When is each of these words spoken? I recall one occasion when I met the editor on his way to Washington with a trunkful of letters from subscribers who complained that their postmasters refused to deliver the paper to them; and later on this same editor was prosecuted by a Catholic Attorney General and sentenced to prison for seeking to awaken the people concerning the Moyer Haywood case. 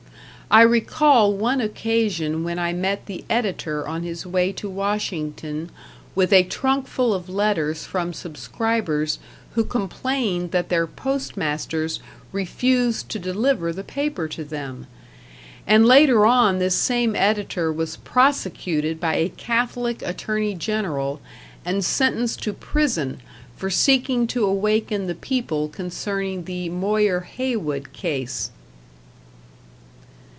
I 0.53 0.63
recall 0.63 1.31
one 1.33 1.61
occasion 1.61 2.43
when 2.43 2.59
I 2.59 2.73
met 2.73 3.05
the 3.05 3.23
editor 3.29 3.87
on 3.87 4.03
his 4.03 4.25
way 4.25 4.51
to 4.51 4.69
Washington 4.69 5.69
with 6.13 6.33
a 6.33 6.43
trunkful 6.43 7.13
of 7.13 7.29
letters 7.29 7.85
from 7.85 8.11
subscribers 8.11 9.17
who 9.55 9.63
complained 9.63 10.51
that 10.51 10.67
their 10.67 10.85
postmasters 10.85 12.01
refused 12.33 13.07
to 13.11 13.17
deliver 13.19 13.71
the 13.71 13.85
paper 13.85 14.27
to 14.27 14.43
them; 14.43 14.87
and 15.65 15.85
later 15.85 16.25
on 16.25 16.59
this 16.59 16.75
same 16.75 17.15
editor 17.15 17.71
was 17.71 17.95
prosecuted 17.95 18.99
by 18.99 19.15
a 19.15 19.29
Catholic 19.29 20.01
Attorney 20.01 20.53
General 20.55 21.21
and 21.63 21.85
sentenced 21.85 22.43
to 22.43 22.51
prison 22.51 23.21
for 23.55 23.69
seeking 23.69 24.27
to 24.27 24.43
awaken 24.43 25.07
the 25.07 25.15
people 25.15 25.69
concerning 25.69 26.43
the 26.43 26.67
Moyer 26.67 27.21
Haywood 27.21 27.93
case. 27.93 28.51